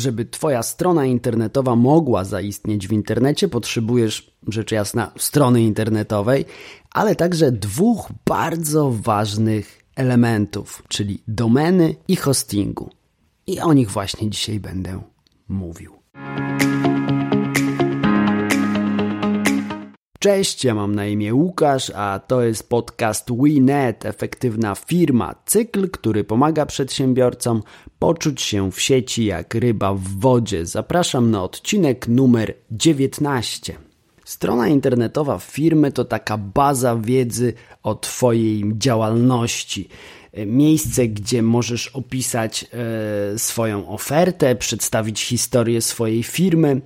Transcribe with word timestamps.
Żeby 0.00 0.24
Twoja 0.24 0.62
strona 0.62 1.04
internetowa 1.04 1.76
mogła 1.76 2.24
zaistnieć 2.24 2.88
w 2.88 2.92
internecie, 2.92 3.48
potrzebujesz 3.48 4.36
rzecz 4.48 4.72
jasna 4.72 5.12
strony 5.18 5.62
internetowej, 5.62 6.44
ale 6.94 7.16
także 7.16 7.52
dwóch 7.52 8.08
bardzo 8.26 8.90
ważnych 8.90 9.82
elementów, 9.96 10.82
czyli 10.88 11.22
domeny 11.28 11.94
i 12.08 12.16
hostingu. 12.16 12.90
I 13.46 13.60
o 13.60 13.72
nich 13.72 13.90
właśnie 13.90 14.30
dzisiaj 14.30 14.60
będę 14.60 15.02
mówił. 15.48 15.92
Cześć, 20.22 20.64
ja 20.64 20.74
mam 20.74 20.94
na 20.94 21.06
imię 21.06 21.34
Łukasz, 21.34 21.90
a 21.94 22.20
to 22.26 22.42
jest 22.42 22.68
podcast 22.68 23.28
WeNet, 23.32 24.06
efektywna 24.06 24.74
firma, 24.74 25.34
cykl, 25.46 25.90
który 25.90 26.24
pomaga 26.24 26.66
przedsiębiorcom 26.66 27.62
poczuć 27.98 28.42
się 28.42 28.72
w 28.72 28.80
sieci 28.80 29.24
jak 29.24 29.54
ryba 29.54 29.94
w 29.94 30.02
wodzie. 30.02 30.66
Zapraszam 30.66 31.30
na 31.30 31.42
odcinek 31.44 32.08
numer 32.08 32.54
19. 32.70 33.74
Strona 34.24 34.68
internetowa 34.68 35.38
firmy 35.38 35.92
to 35.92 36.04
taka 36.04 36.38
baza 36.38 36.96
wiedzy 36.96 37.52
o 37.82 37.94
Twojej 37.94 38.64
działalności. 38.78 39.88
Miejsce, 40.46 41.08
gdzie 41.08 41.42
możesz 41.42 41.88
opisać 41.88 42.64
e, 42.64 43.38
swoją 43.38 43.88
ofertę, 43.88 44.56
przedstawić 44.56 45.22
historię 45.22 45.82
swojej 45.82 46.22
firmy, 46.22 46.80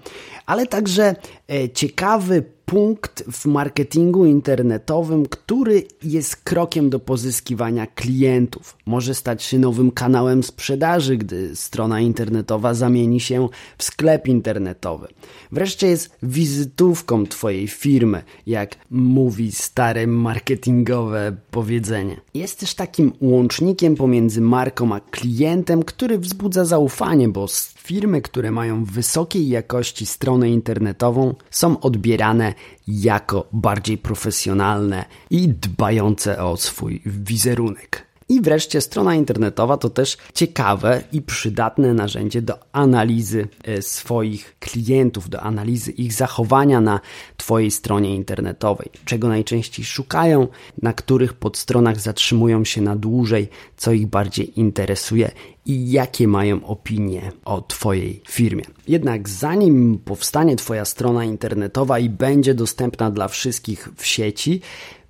ale 0.46 0.66
także 0.66 1.16
e, 1.48 1.70
ciekawy 1.70 2.54
punkt 2.66 3.24
w 3.32 3.46
marketingu 3.46 4.26
internetowym, 4.26 5.26
który 5.26 5.82
jest 6.02 6.36
krokiem 6.36 6.90
do 6.90 6.98
pozyskiwania 6.98 7.86
klientów. 7.86 8.76
Może 8.86 9.14
stać 9.14 9.42
się 9.42 9.58
nowym 9.58 9.90
kanałem 9.90 10.42
sprzedaży, 10.42 11.16
gdy 11.16 11.56
strona 11.56 12.00
internetowa 12.00 12.74
zamieni 12.74 13.20
się 13.20 13.48
w 13.78 13.84
sklep 13.84 14.28
internetowy. 14.28 15.08
Wreszcie 15.52 15.86
jest 15.86 16.16
wizytówką 16.22 17.26
Twojej 17.26 17.68
firmy, 17.68 18.22
jak 18.46 18.76
mówi 18.90 19.52
stare 19.52 20.06
marketingowe 20.06 21.36
powiedzenie. 21.50 22.20
Jest 22.34 22.60
też 22.60 22.74
takim 22.74 23.12
łącznikiem 23.20 23.96
pomiędzy 23.96 24.40
marką 24.40 24.94
a 24.94 25.00
klientem, 25.00 25.82
który 25.82 26.18
wzbudza 26.18 26.64
zaufanie, 26.64 27.28
bo 27.28 27.46
firmy, 27.78 28.22
które 28.22 28.50
mają 28.50 28.84
wysokiej 28.84 29.48
jakości 29.48 30.06
stronę 30.06 30.50
internetową, 30.50 31.34
są 31.50 31.80
odbierane 31.80 32.54
jako 32.86 33.46
bardziej 33.52 33.98
profesjonalne 33.98 35.04
i 35.30 35.48
dbające 35.48 36.42
o 36.42 36.56
swój 36.56 37.00
wizerunek. 37.06 38.06
I 38.28 38.40
wreszcie 38.40 38.80
strona 38.80 39.14
internetowa 39.14 39.76
to 39.76 39.90
też 39.90 40.16
ciekawe 40.34 41.02
i 41.12 41.22
przydatne 41.22 41.94
narzędzie 41.94 42.42
do 42.42 42.58
analizy 42.72 43.48
e, 43.64 43.82
swoich 43.82 44.58
klientów, 44.58 45.28
do 45.28 45.40
analizy 45.40 45.90
ich 45.90 46.12
zachowania 46.12 46.80
na 46.80 47.00
Twojej 47.36 47.70
stronie 47.70 48.14
internetowej, 48.14 48.88
czego 49.04 49.28
najczęściej 49.28 49.84
szukają, 49.84 50.48
na 50.82 50.92
których 50.92 51.34
podstronach 51.34 52.00
zatrzymują 52.00 52.64
się 52.64 52.80
na 52.80 52.96
dłużej, 52.96 53.48
co 53.76 53.92
ich 53.92 54.06
bardziej 54.06 54.60
interesuje 54.60 55.30
i 55.66 55.90
jakie 55.90 56.28
mają 56.28 56.66
opinie 56.66 57.32
o 57.44 57.60
Twojej 57.60 58.22
firmie. 58.28 58.64
Jednak 58.88 59.28
zanim 59.28 59.98
powstanie 60.04 60.56
Twoja 60.56 60.84
strona 60.84 61.24
internetowa 61.24 61.98
i 61.98 62.08
będzie 62.08 62.54
dostępna 62.54 63.10
dla 63.10 63.28
wszystkich 63.28 63.88
w 63.96 64.06
sieci, 64.06 64.60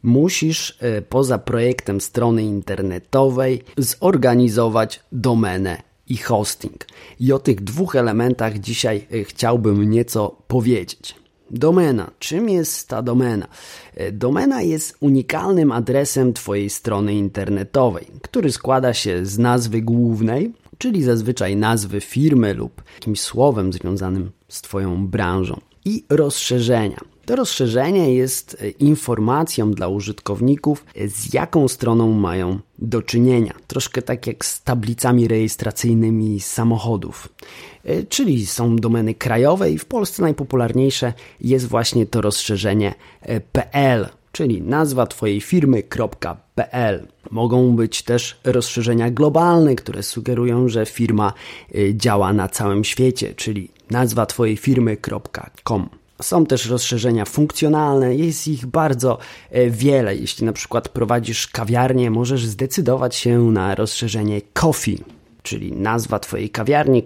musisz 0.04 0.78
e, 0.80 1.02
poza 1.02 1.38
projektem 1.38 2.00
strony 2.00 2.42
internetowej 2.42 3.62
zorganizować 3.78 5.00
domenę 5.12 5.82
i 6.08 6.16
hosting. 6.16 6.86
I 7.20 7.32
o 7.32 7.38
tych 7.38 7.64
dwóch 7.64 7.96
elementach 7.96 8.58
dzisiaj 8.58 9.06
e, 9.12 9.24
chciałbym 9.24 9.90
nieco 9.90 10.36
powiedzieć. 10.48 11.14
Domena. 11.50 12.10
Czym 12.18 12.48
jest 12.48 12.88
ta 12.88 13.02
domena? 13.02 13.46
E, 13.94 14.12
domena 14.12 14.62
jest 14.62 14.96
unikalnym 15.00 15.72
adresem 15.72 16.32
Twojej 16.32 16.70
strony 16.70 17.14
internetowej, 17.14 18.06
który 18.22 18.52
składa 18.52 18.94
się 18.94 19.26
z 19.26 19.38
nazwy 19.38 19.82
głównej, 19.82 20.52
czyli 20.78 21.02
zazwyczaj 21.02 21.56
nazwy 21.56 22.00
firmy 22.00 22.54
lub 22.54 22.82
jakimś 22.94 23.20
słowem 23.20 23.72
związanym 23.72 24.30
z 24.48 24.62
Twoją 24.62 25.06
branżą, 25.06 25.60
i 25.84 26.04
rozszerzenia. 26.10 27.13
To 27.26 27.36
rozszerzenie 27.36 28.14
jest 28.14 28.56
e, 28.60 28.68
informacją 28.68 29.70
dla 29.70 29.88
użytkowników, 29.88 30.84
e, 30.94 31.08
z 31.08 31.34
jaką 31.34 31.68
stroną 31.68 32.12
mają 32.12 32.58
do 32.78 33.02
czynienia. 33.02 33.54
Troszkę 33.66 34.02
tak 34.02 34.26
jak 34.26 34.44
z 34.44 34.62
tablicami 34.62 35.28
rejestracyjnymi 35.28 36.40
samochodów. 36.40 37.28
E, 37.84 38.02
czyli 38.02 38.46
są 38.46 38.76
domeny 38.76 39.14
krajowe 39.14 39.70
i 39.70 39.78
w 39.78 39.84
Polsce 39.84 40.22
najpopularniejsze 40.22 41.12
jest 41.40 41.68
właśnie 41.68 42.06
to 42.06 42.20
rozszerzenie 42.20 42.94
PL, 43.52 44.08
czyli 44.32 44.62
nazwa 44.62 45.06
Twojej 45.06 45.40
firmy.pl. 45.40 47.08
Mogą 47.30 47.76
być 47.76 48.02
też 48.02 48.40
rozszerzenia 48.44 49.10
globalne, 49.10 49.74
które 49.74 50.02
sugerują, 50.02 50.68
że 50.68 50.86
firma 50.86 51.32
działa 51.94 52.32
na 52.32 52.48
całym 52.48 52.84
świecie, 52.84 53.34
czyli 53.34 53.68
nazwa 53.90 54.26
Twojej 54.26 54.56
firmy.com. 54.56 56.03
Są 56.22 56.46
też 56.46 56.66
rozszerzenia 56.66 57.24
funkcjonalne, 57.24 58.14
jest 58.14 58.48
ich 58.48 58.66
bardzo 58.66 59.18
e, 59.50 59.70
wiele. 59.70 60.16
Jeśli 60.16 60.46
na 60.46 60.52
przykład 60.52 60.88
prowadzisz 60.88 61.46
kawiarnię, 61.46 62.10
możesz 62.10 62.46
zdecydować 62.46 63.16
się 63.16 63.38
na 63.38 63.74
rozszerzenie 63.74 64.40
Coffee, 64.52 65.04
czyli 65.44 65.72
nazwa 65.72 66.18
Twojej 66.18 66.50
kawiarni 66.50 67.02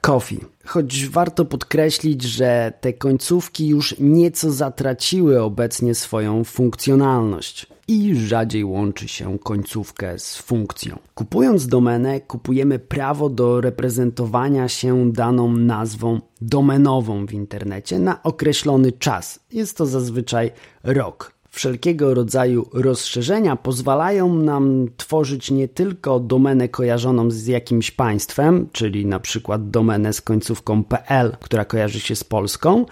.coffee. 0.00 0.40
Choć 0.64 1.08
warto 1.08 1.44
podkreślić, 1.44 2.22
że 2.22 2.72
te 2.80 2.92
końcówki 2.92 3.68
już 3.68 3.94
nieco 3.98 4.52
zatraciły 4.52 5.42
obecnie 5.42 5.94
swoją 5.94 6.44
funkcjonalność 6.44 7.66
i 7.88 8.16
rzadziej 8.16 8.64
łączy 8.64 9.08
się 9.08 9.38
końcówkę 9.38 10.18
z 10.18 10.36
funkcją. 10.36 10.98
Kupując 11.14 11.66
domenę, 11.66 12.20
kupujemy 12.20 12.78
prawo 12.78 13.28
do 13.28 13.60
reprezentowania 13.60 14.68
się 14.68 15.12
daną 15.12 15.52
nazwą 15.52 16.20
domenową 16.40 17.26
w 17.26 17.32
internecie 17.32 17.98
na 17.98 18.22
określony 18.22 18.92
czas. 18.92 19.40
Jest 19.52 19.76
to 19.76 19.86
zazwyczaj 19.86 20.50
rok. 20.82 21.33
Wszelkiego 21.54 22.14
rodzaju 22.14 22.68
rozszerzenia 22.72 23.56
pozwalają 23.56 24.34
nam 24.34 24.88
tworzyć 24.96 25.50
nie 25.50 25.68
tylko 25.68 26.20
domenę 26.20 26.68
kojarzoną 26.68 27.30
z 27.30 27.46
jakimś 27.46 27.90
państwem, 27.90 28.68
czyli 28.72 29.06
na 29.06 29.20
przykład 29.20 29.70
domenę 29.70 30.12
z 30.12 30.20
końcówką 30.20 30.84
PL, 30.84 31.36
która 31.40 31.64
kojarzy 31.64 32.00
się 32.00 32.16
z 32.16 32.24
Polską, 32.24 32.86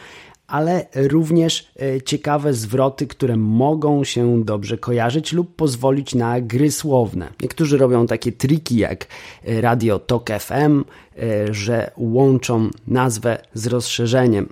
ale 0.46 0.86
również 0.94 1.72
e, 1.80 2.02
ciekawe 2.02 2.54
zwroty, 2.54 3.06
które 3.06 3.36
mogą 3.36 4.04
się 4.04 4.44
dobrze 4.44 4.78
kojarzyć 4.78 5.32
lub 5.32 5.56
pozwolić 5.56 6.14
na 6.14 6.40
gry 6.40 6.70
słowne. 6.70 7.32
Niektórzy 7.42 7.78
robią 7.78 8.06
takie 8.06 8.32
triki 8.32 8.76
jak 8.76 9.06
e, 9.44 9.60
Radio 9.60 9.98
Tok 9.98 10.30
FM, 10.38 10.84
e, 11.18 11.54
że 11.54 11.90
łączą 11.96 12.70
nazwę 12.86 13.38
z 13.54 13.66
rozszerzeniem. 13.66 14.48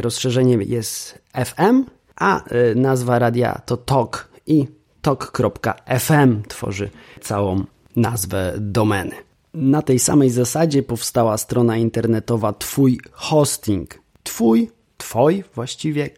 Rozszerzeniem 0.00 0.62
jest 0.62 1.18
FM, 1.44 1.84
a 2.16 2.40
nazwa 2.76 3.18
radia 3.18 3.60
to 3.66 3.76
Tok 3.76 4.28
i 4.46 4.66
tok.fm 5.02 6.42
tworzy 6.48 6.90
całą 7.20 7.64
nazwę 7.96 8.54
domeny. 8.58 9.16
Na 9.54 9.82
tej 9.82 9.98
samej 9.98 10.30
zasadzie 10.30 10.82
powstała 10.82 11.38
strona 11.38 11.76
internetowa 11.76 12.52
Twój 12.52 13.00
Hosting. 13.12 13.98
Twój 14.22 14.70
twoj 14.96 15.44
właściwie 15.54 16.10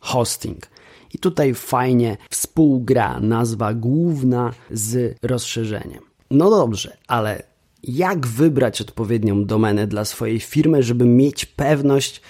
.hosting. 0.00 0.66
I 1.14 1.18
tutaj 1.18 1.54
fajnie 1.54 2.16
współgra 2.30 3.20
nazwa 3.20 3.74
główna 3.74 4.52
z 4.70 5.16
rozszerzeniem. 5.22 6.02
No 6.30 6.50
dobrze, 6.50 6.96
ale 7.08 7.42
jak 7.82 8.26
wybrać 8.26 8.80
odpowiednią 8.80 9.44
domenę 9.44 9.86
dla 9.86 10.04
swojej 10.04 10.40
firmy, 10.40 10.82
żeby 10.82 11.04
mieć 11.04 11.46
pewność, 11.46 12.22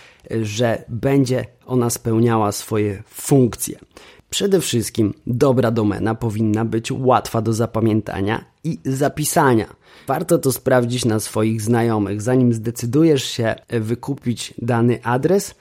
że 0.42 0.84
będzie 0.88 1.46
ona 1.66 1.90
spełniała 1.90 2.52
swoje 2.52 3.02
funkcje? 3.06 3.78
Przede 4.30 4.60
wszystkim 4.60 5.14
dobra 5.26 5.70
domena 5.70 6.14
powinna 6.14 6.64
być 6.64 6.92
łatwa 6.92 7.42
do 7.42 7.52
zapamiętania 7.52 8.44
i 8.64 8.78
zapisania. 8.84 9.76
Warto 10.06 10.38
to 10.38 10.52
sprawdzić 10.52 11.04
na 11.04 11.20
swoich 11.20 11.62
znajomych. 11.62 12.22
Zanim 12.22 12.52
zdecydujesz 12.52 13.24
się 13.24 13.54
wykupić 13.68 14.54
dany 14.58 15.02
adres, 15.02 15.54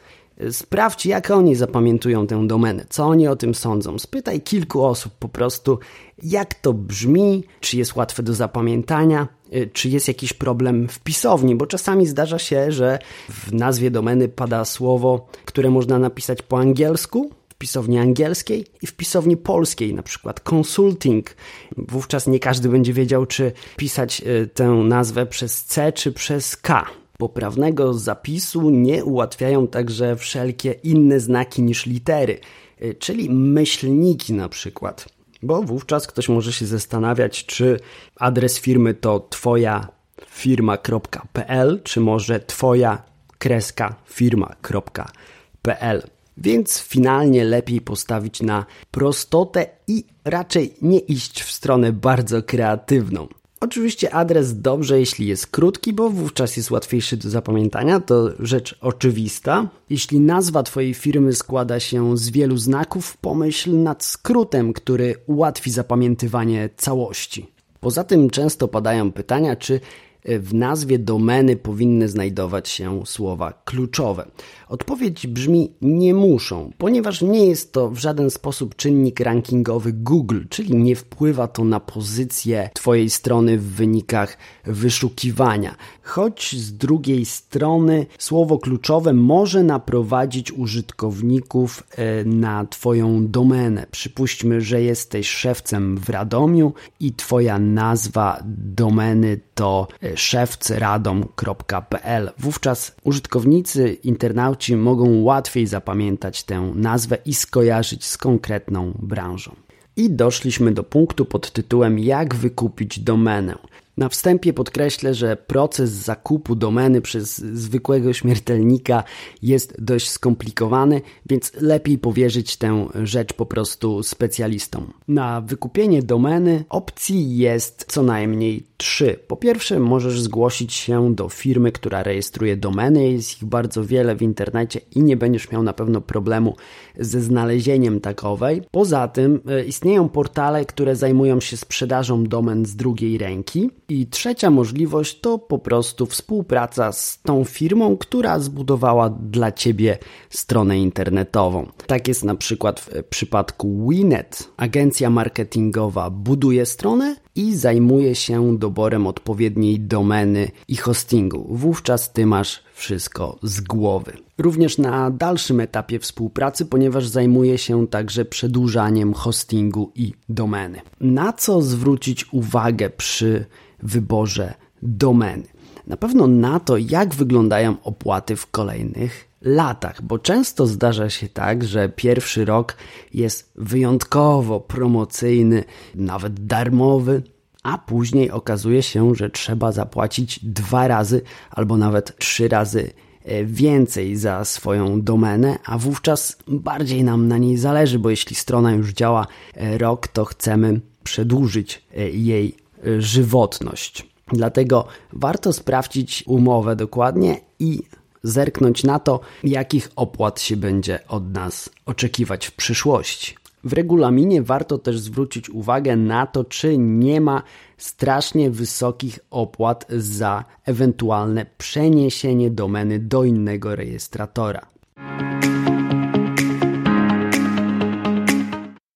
sprawdź 0.52 1.06
jak 1.06 1.32
oni 1.32 1.56
zapamiętują 1.56 2.28
tę 2.28 2.48
domenę, 2.48 2.86
co 2.90 3.06
oni 3.06 3.28
o 3.28 3.36
tym 3.36 3.56
sądzą. 3.56 4.00
Spytaj 4.00 4.42
kilku 4.42 4.86
osób 4.86 5.14
po 5.20 5.30
prostu, 5.30 5.80
jak 6.24 6.54
to 6.54 6.74
brzmi, 6.74 7.44
czy 7.60 7.78
jest 7.78 7.96
łatwe 7.96 8.24
do 8.24 8.34
zapamiętania, 8.34 9.28
czy 9.74 9.90
jest 9.90 10.08
jakiś 10.08 10.34
problem 10.34 10.88
w 10.88 11.00
pisowni, 11.00 11.56
bo 11.56 11.68
czasami 11.68 12.08
zdarza 12.08 12.40
się, 12.40 12.72
że 12.72 13.00
w 13.30 13.54
nazwie 13.54 13.92
domeny 13.92 14.28
pada 14.28 14.66
słowo, 14.66 15.28
które 15.46 15.70
można 15.70 16.00
napisać 16.00 16.42
po 16.42 16.60
angielsku, 16.60 17.32
pisowni 17.58 17.98
angielskiej 17.98 18.66
i 18.82 18.88
w 18.88 18.94
pisowni 18.94 19.38
polskiej, 19.38 19.94
na 19.94 20.04
przykład 20.04 20.40
consulting. 20.40 21.36
Wówczas 21.78 22.28
nie 22.28 22.40
każdy 22.40 22.70
będzie 22.70 22.94
wiedział, 22.94 23.26
czy 23.26 23.52
pisać 23.78 24.22
y, 24.22 24.50
tę 24.54 24.68
nazwę 24.68 25.26
przez 25.26 25.64
C 25.64 25.92
czy 25.92 26.12
przez 26.12 26.58
K. 26.58 26.86
Poprawnego 27.18 27.94
zapisu 27.94 28.70
nie 28.70 29.06
ułatwiają 29.06 29.68
także 29.68 30.16
wszelkie 30.16 30.72
inne 30.72 31.20
znaki 31.20 31.62
niż 31.62 31.86
litery, 31.86 32.40
y, 32.82 32.96
czyli 33.00 33.30
myślniki 33.30 34.34
na 34.34 34.50
przykład. 34.50 35.17
Bo 35.44 35.62
wówczas 35.62 36.08
ktoś 36.08 36.30
może 36.30 36.54
się 36.54 36.66
zastanawiać, 36.66 37.46
czy 37.46 37.80
adres 38.16 38.60
firmy 38.60 38.94
to 38.94 39.28
twoja 39.30 39.88
firma.pl, 40.26 41.82
czy 41.84 42.00
może 42.00 42.40
twoja 42.40 43.04
kreska 43.38 43.96
firma.pl. 44.06 46.04
Więc 46.38 46.80
finalnie 46.80 47.44
lepiej 47.44 47.82
postawić 47.82 48.42
na 48.42 48.66
prostotę 48.92 49.70
i 49.88 50.04
raczej 50.26 50.74
nie 50.82 51.00
iść 51.00 51.44
w 51.44 51.52
stronę 51.52 51.92
bardzo 51.94 52.44
kreatywną. 52.44 53.28
Oczywiście 53.60 54.14
adres 54.14 54.62
dobrze, 54.62 55.00
jeśli 55.00 55.28
jest 55.28 55.48
krótki, 55.48 55.94
bo 55.94 56.10
wówczas 56.10 56.58
jest 56.58 56.72
łatwiejszy 56.72 57.18
do 57.18 57.30
zapamiętania, 57.30 58.00
to 58.00 58.30
rzecz 58.40 58.78
oczywista. 58.82 59.70
Jeśli 59.90 60.20
nazwa 60.20 60.64
Twojej 60.64 60.94
firmy 60.94 61.34
składa 61.34 61.80
się 61.80 62.18
z 62.18 62.30
wielu 62.30 62.58
znaków, 62.58 63.18
pomyśl 63.18 63.78
nad 63.78 64.04
skrótem, 64.04 64.74
który 64.74 65.16
ułatwi 65.28 65.72
zapamiętywanie 65.72 66.70
całości. 66.78 67.52
Poza 67.80 68.04
tym 68.04 68.30
często 68.30 68.68
padają 68.68 69.12
pytania, 69.12 69.56
czy 69.56 69.80
w 70.28 70.54
nazwie 70.54 71.00
domeny 71.00 71.56
powinny 71.56 72.10
znajdować 72.10 72.70
się 72.70 73.02
słowa 73.06 73.54
kluczowe. 73.66 74.28
Odpowiedź 74.70 75.28
brzmi 75.28 75.72
nie 75.82 76.14
muszą, 76.14 76.72
ponieważ 76.78 77.22
nie 77.22 77.46
jest 77.46 77.72
to 77.72 77.90
w 77.90 77.98
żaden 77.98 78.30
sposób 78.30 78.76
czynnik 78.76 79.20
rankingowy 79.20 79.94
Google, 79.94 80.40
czyli 80.50 80.76
nie 80.76 80.96
wpływa 80.96 81.48
to 81.48 81.64
na 81.64 81.80
pozycję 81.80 82.70
Twojej 82.74 83.10
strony 83.10 83.58
w 83.58 83.64
wynikach 83.64 84.38
wyszukiwania. 84.64 85.76
Choć 86.04 86.56
z 86.56 86.78
drugiej 86.78 87.26
strony 87.26 88.06
słowo 88.18 88.58
kluczowe 88.60 89.14
może 89.14 89.64
naprowadzić 89.64 90.52
użytkowników 90.52 91.84
e, 91.92 92.24
na 92.26 92.66
Twoją 92.66 93.28
domenę. 93.28 93.86
Przypuśćmy, 93.92 94.62
że 94.62 94.82
jesteś 94.82 95.30
szewcem 95.30 95.98
w 95.98 96.10
Radomiu 96.10 96.74
i 97.00 97.14
Twoja 97.14 97.60
nazwa 97.60 98.44
domeny 98.48 99.40
to 99.56 99.88
e, 100.04 100.17
szewcradom.pl. 100.18 102.32
Wówczas 102.40 102.96
użytkownicy, 103.04 103.98
internauci 104.04 104.76
mogą 104.76 105.22
łatwiej 105.22 105.68
zapamiętać 105.68 106.44
tę 106.44 106.72
nazwę 106.76 107.18
i 107.26 107.34
skojarzyć 107.34 108.06
z 108.06 108.18
konkretną 108.18 108.94
branżą. 109.00 109.56
I 109.96 110.10
doszliśmy 110.10 110.72
do 110.72 110.84
punktu 110.84 111.26
pod 111.26 111.52
tytułem 111.52 112.00
Jak 112.00 112.36
wykupić 112.36 113.00
domenę. 113.00 113.58
Na 113.98 114.10
wstępie 114.10 114.54
podkreślę, 114.54 115.14
że 115.14 115.38
proces 115.38 115.92
zakupu 115.92 116.56
domeny 116.56 117.02
przez 117.02 117.38
zwykłego 117.38 118.14
śmiertelnika 118.14 119.04
jest 119.42 119.82
dość 119.82 120.10
skomplikowany, 120.10 121.02
więc 121.30 121.52
lepiej 121.62 121.98
powierzyć 121.98 122.58
tę 122.58 122.88
rzecz 123.04 123.34
po 123.34 123.46
prostu 123.46 124.04
specjalistom. 124.04 124.94
Na 125.08 125.42
wykupienie 125.42 126.04
domeny 126.04 126.64
opcji 126.70 127.38
jest 127.38 127.86
co 127.88 128.04
najmniej 128.04 128.64
trzy. 128.78 129.20
Po 129.28 129.36
pierwsze, 129.36 129.80
możesz 129.80 130.22
zgłosić 130.22 130.74
się 130.74 131.16
do 131.16 131.30
firmy, 131.30 131.72
która 131.72 132.04
rejestruje 132.04 132.58
domeny. 132.58 133.12
Jest 133.12 133.38
ich 133.38 133.46
bardzo 133.46 133.86
wiele 133.86 134.16
w 134.16 134.22
internecie 134.22 134.82
i 134.96 135.04
nie 135.04 135.18
będziesz 135.18 135.52
miał 135.52 135.64
na 135.64 135.74
pewno 135.74 136.02
problemu 136.02 136.56
ze 137.00 137.22
znalezieniem 137.22 138.02
takowej. 138.02 138.62
Poza 138.72 139.08
tym 139.08 139.40
e, 139.48 139.66
istnieją 139.66 140.10
portale, 140.10 140.66
które 140.66 140.96
zajmują 140.96 141.40
się 141.40 141.58
sprzedażą 141.58 142.24
domen 142.24 142.66
z 142.66 142.76
drugiej 142.76 143.18
ręki. 143.18 143.70
I 143.90 144.08
trzecia 144.08 144.50
możliwość 144.50 145.20
to 145.20 145.38
po 145.38 145.60
prostu 145.60 146.06
współpraca 146.06 146.92
z 146.92 147.22
tą 147.22 147.44
firmą, 147.44 147.98
która 147.98 148.40
zbudowała 148.40 149.10
dla 149.10 149.52
ciebie 149.52 149.98
stronę 150.30 150.80
internetową. 150.80 151.68
Tak 151.88 152.08
jest 152.08 152.24
na 152.24 152.36
przykład 152.36 152.80
w 152.80 153.04
przypadku 153.04 153.90
Winet. 153.90 154.50
Agencja 154.58 155.10
marketingowa 155.10 156.10
buduje 156.10 156.66
stronę 156.66 157.16
i 157.38 157.56
zajmuje 157.56 158.16
się 158.16 158.58
doborem 158.58 159.08
odpowiedniej 159.08 159.80
domeny 159.80 160.52
i 160.68 160.76
hostingu. 160.76 161.48
Wówczas 161.50 162.14
ty 162.14 162.26
masz 162.26 162.64
wszystko 162.74 163.40
z 163.44 163.62
głowy. 163.62 164.14
Również 164.38 164.78
na 164.78 165.12
dalszym 165.12 165.60
etapie 165.60 166.00
współpracy, 166.00 166.66
ponieważ 166.66 167.08
zajmuje 167.08 167.58
się 167.58 167.88
także 167.88 168.26
przedłużaniem 168.26 169.14
hostingu 169.14 169.92
i 169.96 170.14
domeny. 170.30 170.82
Na 171.02 171.34
co 171.34 171.62
zwrócić 171.62 172.34
uwagę 172.34 172.90
przy 172.90 173.46
wyborze 173.84 174.54
domeny. 174.82 175.48
Na 175.88 175.98
pewno 175.98 176.28
na 176.28 176.60
to, 176.60 176.78
jak 176.78 177.16
wyglądają 177.16 177.76
opłaty 177.84 178.36
w 178.36 178.52
kolejnych 178.52 179.28
latach, 179.42 180.02
bo 180.02 180.20
często 180.20 180.68
zdarza 180.68 181.10
się 181.10 181.30
tak, 181.30 181.64
że 181.64 181.90
pierwszy 181.90 182.46
rok 182.46 182.76
jest 183.14 183.52
wyjątkowo 183.56 184.60
promocyjny, 184.60 185.64
nawet 185.96 186.46
darmowy, 186.46 187.24
a 187.64 187.78
później 187.78 188.32
okazuje 188.32 188.84
się, 188.84 189.16
że 189.16 189.30
trzeba 189.30 189.72
zapłacić 189.72 190.40
dwa 190.44 190.88
razy 190.88 191.22
albo 191.52 191.78
nawet 191.78 192.18
trzy 192.18 192.48
razy 192.48 192.92
e, 193.24 193.46
więcej 193.46 194.16
za 194.16 194.46
swoją 194.46 195.02
domenę, 195.02 195.60
a 195.66 195.78
wówczas 195.78 196.38
bardziej 196.48 197.04
nam 197.04 197.28
na 197.28 197.38
niej 197.38 197.58
zależy, 197.58 198.00
bo 198.00 198.10
jeśli 198.10 198.36
strona 198.36 198.72
już 198.72 198.94
działa 198.94 199.28
e, 199.54 199.78
rok, 199.78 200.08
to 200.08 200.26
chcemy 200.26 200.80
przedłużyć 201.04 201.82
e, 201.98 202.10
jej 202.10 202.56
żywotność. 203.00 204.08
Dlatego 204.28 204.88
warto 205.14 205.54
sprawdzić 205.54 206.24
umowę 206.28 206.76
dokładnie 206.76 207.40
i 207.60 207.84
zerknąć 208.24 208.84
na 208.84 209.00
to, 209.00 209.20
jakich 209.44 209.90
opłat 209.96 210.42
się 210.42 210.58
będzie 210.58 211.08
od 211.08 211.34
nas 211.34 211.70
oczekiwać 211.86 212.48
w 212.48 212.56
przyszłości. 212.56 213.36
W 213.64 213.74
regulaminie 213.74 214.42
warto 214.42 214.78
też 214.78 215.00
zwrócić 215.00 215.50
uwagę 215.50 215.96
na 215.96 216.28
to, 216.28 216.44
czy 216.44 216.78
nie 216.78 217.22
ma 217.22 217.44
strasznie 217.78 218.52
wysokich 218.52 219.20
opłat 219.32 219.86
za 219.90 220.46
ewentualne 220.66 221.46
przeniesienie 221.58 222.52
domeny 222.52 223.00
do 223.00 223.24
innego 223.24 223.76
rejestratora. 223.76 224.68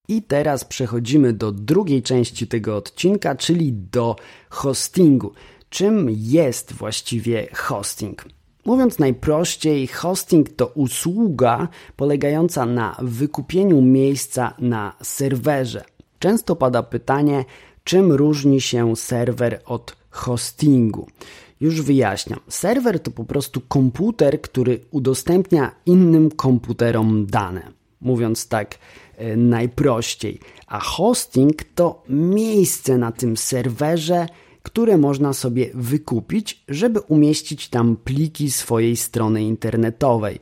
I 0.08 0.22
teraz 0.22 0.66
przechodzimy 0.66 1.34
do 1.34 1.52
drugiej 1.52 2.04
części 2.04 2.48
tego 2.48 2.76
odcinka, 2.76 3.36
czyli 3.36 3.74
do 3.74 4.16
hostingu. 4.50 5.34
Czym 5.70 6.08
jest 6.10 6.74
właściwie 6.74 7.48
hosting? 7.54 8.26
Mówiąc 8.66 9.00
najprościej, 9.00 9.88
hosting 9.88 10.50
to 10.50 10.68
usługa 10.68 11.68
polegająca 11.96 12.66
na 12.66 12.98
wykupieniu 13.02 13.82
miejsca 13.82 14.54
na 14.60 14.94
serwerze. 15.04 15.84
Często 16.20 16.56
pada 16.56 16.84
pytanie, 16.84 17.46
czym 17.84 18.12
różni 18.12 18.62
się 18.62 18.96
serwer 18.96 19.62
od 19.66 19.96
hostingu. 20.10 21.08
Już 21.62 21.82
wyjaśniam. 21.82 22.40
Serwer 22.48 23.00
to 23.00 23.12
po 23.12 23.24
prostu 23.24 23.62
komputer, 23.62 24.42
który 24.42 24.80
udostępnia 24.92 25.76
innym 25.86 26.32
komputerom 26.32 27.26
dane. 27.26 27.72
Mówiąc 28.02 28.48
tak 28.48 28.78
e, 29.18 29.36
najprościej. 29.36 30.40
A 30.68 30.80
hosting 30.80 31.64
to 31.76 32.04
miejsce 32.10 32.98
na 32.98 33.12
tym 33.12 33.38
serwerze, 33.38 34.28
które 34.64 34.98
można 34.98 35.34
sobie 35.34 35.70
wykupić, 35.74 36.64
żeby 36.68 37.00
umieścić 37.00 37.70
tam 37.70 37.96
pliki 37.96 38.52
swojej 38.52 38.96
strony 38.96 39.44
internetowej. 39.44 40.40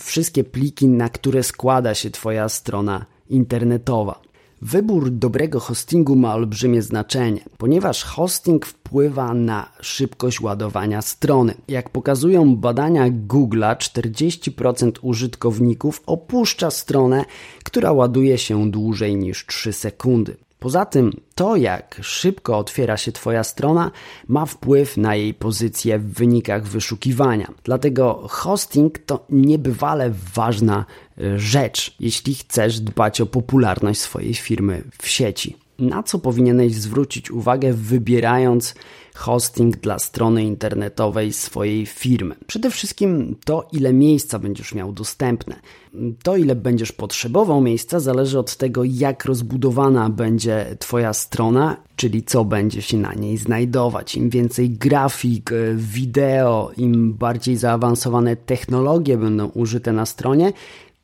Wszystkie 0.00 0.44
pliki, 0.44 0.88
na 0.88 1.08
które 1.08 1.42
składa 1.42 1.94
się 1.94 2.10
Twoja 2.10 2.48
strona 2.48 3.06
internetowa. 3.30 4.20
Wybór 4.62 5.10
dobrego 5.10 5.60
hostingu 5.60 6.16
ma 6.16 6.34
olbrzymie 6.34 6.82
znaczenie, 6.82 7.40
ponieważ 7.58 8.04
hosting 8.04 8.66
wpływa 8.66 9.34
na 9.34 9.72
szybkość 9.80 10.40
ładowania 10.40 11.02
strony. 11.02 11.54
Jak 11.68 11.90
pokazują 11.90 12.56
badania 12.56 13.10
Google'a, 13.10 13.76
40% 13.76 14.92
użytkowników 15.02 16.02
opuszcza 16.06 16.70
stronę, 16.70 17.24
która 17.64 17.92
ładuje 17.92 18.38
się 18.38 18.70
dłużej 18.70 19.16
niż 19.16 19.46
3 19.46 19.72
sekundy. 19.72 20.36
Poza 20.58 20.86
tym, 20.86 21.20
to 21.34 21.56
jak 21.56 22.00
szybko 22.02 22.58
otwiera 22.58 22.96
się 22.96 23.12
Twoja 23.12 23.44
strona 23.44 23.90
ma 24.28 24.46
wpływ 24.46 24.96
na 24.96 25.16
jej 25.16 25.34
pozycję 25.34 25.98
w 25.98 26.12
wynikach 26.12 26.66
wyszukiwania. 26.66 27.52
Dlatego 27.64 28.26
hosting 28.28 28.98
to 28.98 29.26
niebywale 29.30 30.10
ważna 30.34 30.84
e, 31.20 31.38
rzecz, 31.38 31.96
jeśli 32.00 32.34
chcesz 32.34 32.80
dbać 32.80 33.20
o 33.20 33.26
popularność 33.26 34.00
swojej 34.00 34.34
firmy 34.34 34.82
w 35.02 35.08
sieci. 35.08 35.67
Na 35.78 36.02
co 36.02 36.18
powinieneś 36.18 36.74
zwrócić 36.74 37.30
uwagę 37.30 37.72
wybierając 37.72 38.74
hosting 39.14 39.76
dla 39.76 39.98
strony 39.98 40.44
internetowej 40.44 41.32
swojej 41.32 41.86
firmy. 41.86 42.34
Przede 42.46 42.70
wszystkim 42.70 43.36
to, 43.44 43.68
ile 43.72 43.92
miejsca 43.92 44.38
będziesz 44.38 44.74
miał 44.74 44.92
dostępne. 44.92 45.56
To, 46.22 46.36
ile 46.36 46.54
będziesz 46.54 46.92
potrzebował 46.92 47.60
miejsca, 47.60 48.00
zależy 48.00 48.38
od 48.38 48.56
tego, 48.56 48.84
jak 48.84 49.24
rozbudowana 49.24 50.10
będzie 50.10 50.76
Twoja 50.78 51.12
strona, 51.12 51.76
czyli 51.96 52.22
co 52.22 52.44
będzie 52.44 52.82
się 52.82 52.96
na 52.96 53.14
niej 53.14 53.36
znajdować. 53.36 54.14
Im 54.14 54.30
więcej 54.30 54.70
grafik, 54.70 55.50
wideo, 55.74 56.70
im 56.76 57.14
bardziej 57.14 57.56
zaawansowane 57.56 58.36
technologie 58.36 59.16
będą 59.16 59.46
użyte 59.48 59.92
na 59.92 60.06
stronie, 60.06 60.52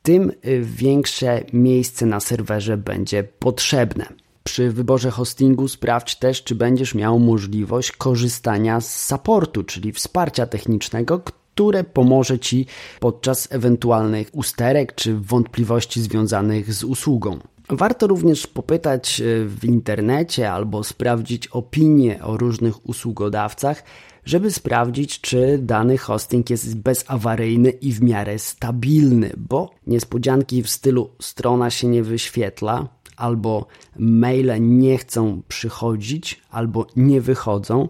tym 0.03 0.33
większe 0.63 1.45
miejsce 1.53 2.07
na 2.07 2.21
serwerze 2.21 2.77
będzie 2.77 3.25
potrzebne. 3.39 4.24
Przy 4.45 4.71
wyborze 4.71 5.11
hostingu 5.11 5.69
sprawdź 5.69 6.17
też, 6.17 6.45
czy 6.45 6.55
będziesz 6.55 6.95
miał 6.95 7.19
możliwość 7.19 7.93
korzystania 7.93 8.81
z 8.81 9.07
supportu, 9.07 9.65
czyli 9.65 9.93
wsparcia 9.93 10.47
technicznego, 10.47 11.19
które 11.19 11.85
pomoże 11.85 12.39
Ci 12.39 12.67
podczas 13.01 13.49
ewentualnych 13.53 14.31
usterek 14.33 14.95
czy 14.95 15.15
wątpliwości 15.15 16.03
związanych 16.03 16.75
z 16.75 16.85
usługą. 16.85 17.39
Warto 17.69 18.07
również 18.07 18.47
popytać 18.47 19.21
e, 19.21 19.45
w 19.45 19.65
internecie 19.65 20.53
albo 20.53 20.85
sprawdzić 20.85 21.47
opinie 21.47 22.25
o 22.25 22.37
różnych 22.37 22.89
usługodawcach, 22.89 23.83
żeby 24.25 24.51
sprawdzić, 24.51 25.21
czy 25.21 25.59
dany 25.63 25.99
hosting 25.99 26.51
jest 26.51 26.77
bezawaryjny 26.77 27.71
i 27.71 27.93
w 27.93 28.03
miarę 28.03 28.39
stabilny, 28.39 29.33
bo 29.37 29.71
niespodzianki 29.87 30.63
w 30.63 30.71
stylu 30.71 31.11
strona 31.21 31.71
się 31.71 31.87
nie 31.89 32.03
wyświetla, 32.03 32.89
albo 33.17 33.67
maile 33.99 34.61
nie 34.61 34.99
chcą 34.99 35.43
przychodzić, 35.49 36.41
albo 36.51 36.87
nie 36.97 37.21
wychodzą, 37.21 37.89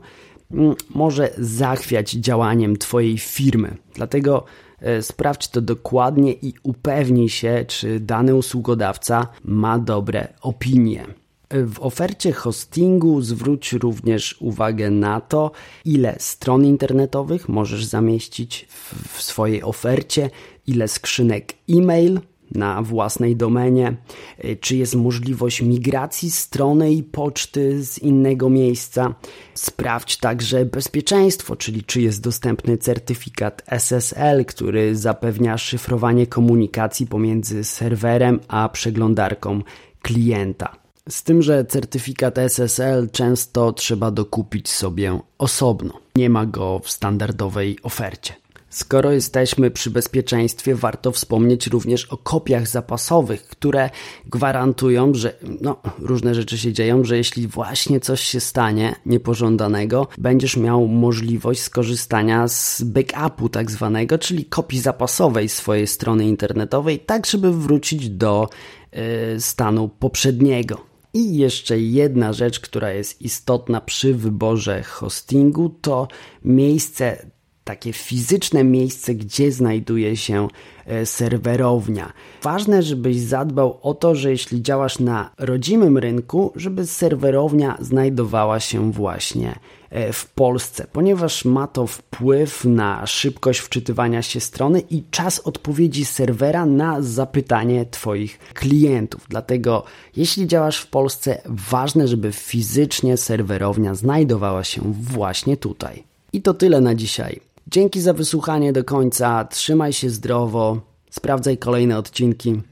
mm, 0.50 0.74
może 0.90 1.30
zachwiać 1.38 2.10
działaniem 2.10 2.76
Twojej 2.76 3.18
firmy. 3.18 3.76
Dlatego 3.94 4.44
e, 4.80 5.02
sprawdź 5.02 5.48
to 5.48 5.60
dokładnie 5.60 6.32
i 6.32 6.54
upewnij 6.62 7.28
się, 7.28 7.64
czy 7.68 8.00
dany 8.00 8.34
usługodawca 8.34 9.26
ma 9.44 9.78
dobre 9.78 10.28
opinie. 10.40 11.06
W 11.50 11.80
ofercie 11.80 12.32
hostingu 12.32 13.20
zwróć 13.20 13.72
również 13.72 14.36
uwagę 14.40 14.90
na 14.90 15.20
to, 15.20 15.50
ile 15.84 16.16
stron 16.18 16.64
internetowych 16.64 17.48
możesz 17.48 17.84
zamieścić 17.84 18.66
w 19.08 19.22
swojej 19.22 19.62
ofercie, 19.62 20.30
ile 20.66 20.88
skrzynek 20.88 21.54
e-mail 21.70 22.20
na 22.54 22.82
własnej 22.82 23.36
domenie, 23.36 23.96
y, 24.44 24.56
czy 24.60 24.76
jest 24.76 24.94
możliwość 24.94 25.62
migracji 25.62 26.30
strony 26.30 26.92
i 26.92 27.02
poczty 27.02 27.84
z 27.84 27.98
innego 27.98 28.50
miejsca. 28.50 29.14
Sprawdź 29.54 30.16
także 30.16 30.64
bezpieczeństwo, 30.64 31.56
czyli 31.56 31.84
czy 31.84 32.00
jest 32.00 32.20
dostępny 32.20 32.78
certyfikat 32.78 33.62
SSL, 33.66 34.44
który 34.44 34.96
zapewnia 34.96 35.58
szyfrowanie 35.58 36.26
komunikacji 36.26 37.06
pomiędzy 37.06 37.64
serwerem 37.64 38.40
a 38.48 38.68
przeglądarką 38.68 39.62
klienta. 40.02 40.76
Z 41.08 41.22
tym, 41.22 41.42
że 41.42 41.64
certyfikat 41.64 42.38
SSL 42.38 43.10
często 43.10 43.72
trzeba 43.72 44.10
dokupić 44.10 44.68
sobie 44.68 45.20
osobno. 45.38 45.92
Nie 46.16 46.30
ma 46.30 46.46
go 46.46 46.80
w 46.84 46.90
standardowej 46.90 47.78
ofercie. 47.82 48.43
Skoro 48.74 49.12
jesteśmy 49.12 49.70
przy 49.70 49.90
bezpieczeństwie, 49.90 50.74
warto 50.74 51.12
wspomnieć 51.12 51.66
również 51.66 52.04
o 52.04 52.16
kopiach 52.16 52.68
zapasowych, 52.68 53.42
które 53.42 53.90
gwarantują, 54.26 55.14
że 55.14 55.34
no, 55.60 55.76
różne 55.98 56.34
rzeczy 56.34 56.58
się 56.58 56.72
dzieją, 56.72 57.04
że 57.04 57.16
jeśli 57.16 57.46
właśnie 57.48 58.00
coś 58.00 58.20
się 58.20 58.40
stanie 58.40 58.94
niepożądanego, 59.06 60.08
będziesz 60.18 60.56
miał 60.56 60.86
możliwość 60.88 61.60
skorzystania 61.60 62.48
z 62.48 62.82
backupu 62.82 63.48
tak 63.48 63.70
zwanego, 63.70 64.18
czyli 64.18 64.44
kopii 64.44 64.80
zapasowej 64.80 65.48
swojej 65.48 65.86
strony 65.86 66.26
internetowej, 66.28 66.98
tak 66.98 67.26
żeby 67.26 67.52
wrócić 67.52 68.10
do 68.10 68.48
yy, 68.92 69.00
stanu 69.40 69.88
poprzedniego. 69.88 70.80
I 71.12 71.36
jeszcze 71.36 71.78
jedna 71.78 72.32
rzecz, 72.32 72.60
która 72.60 72.92
jest 72.92 73.22
istotna 73.22 73.80
przy 73.80 74.14
wyborze 74.14 74.82
hostingu, 74.82 75.68
to 75.68 76.08
miejsce 76.44 77.33
takie 77.64 77.92
fizyczne 77.92 78.64
miejsce, 78.64 79.14
gdzie 79.14 79.52
znajduje 79.52 80.16
się 80.16 80.48
e, 80.86 81.06
serwerownia. 81.06 82.12
Ważne, 82.42 82.82
żebyś 82.82 83.20
zadbał 83.20 83.78
o 83.82 83.94
to, 83.94 84.14
że 84.14 84.30
jeśli 84.30 84.62
działasz 84.62 84.98
na 84.98 85.30
rodzimym 85.38 85.98
rynku, 85.98 86.52
żeby 86.56 86.86
serwerownia 86.86 87.76
znajdowała 87.80 88.60
się 88.60 88.92
właśnie 88.92 89.58
e, 89.90 90.12
w 90.12 90.26
Polsce, 90.26 90.86
ponieważ 90.92 91.44
ma 91.44 91.66
to 91.66 91.86
wpływ 91.86 92.64
na 92.64 93.06
szybkość 93.06 93.60
wczytywania 93.60 94.22
się 94.22 94.40
strony 94.40 94.80
i 94.90 95.02
czas 95.10 95.40
odpowiedzi 95.40 96.04
serwera 96.04 96.66
na 96.66 97.02
zapytanie 97.02 97.86
Twoich 97.86 98.38
klientów. 98.38 99.26
Dlatego, 99.28 99.84
jeśli 100.16 100.46
działasz 100.46 100.78
w 100.80 100.86
Polsce, 100.86 101.42
ważne, 101.46 102.08
żeby 102.08 102.32
fizycznie 102.32 103.16
serwerownia 103.16 103.94
znajdowała 103.94 104.64
się 104.64 104.82
właśnie 104.92 105.56
tutaj. 105.56 106.04
I 106.32 106.42
to 106.42 106.54
tyle 106.54 106.80
na 106.80 106.94
dzisiaj. 106.94 107.53
Dzięki 107.66 108.00
za 108.00 108.12
wysłuchanie 108.12 108.72
do 108.72 108.84
końca. 108.84 109.44
Trzymaj 109.44 109.92
się 109.92 110.10
zdrowo. 110.10 110.80
Sprawdzaj 111.10 111.58
kolejne 111.58 111.98
odcinki. 111.98 112.62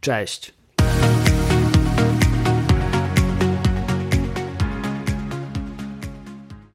Cześć. 0.00 0.54